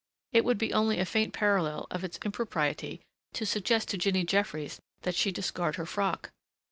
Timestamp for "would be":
0.45-0.73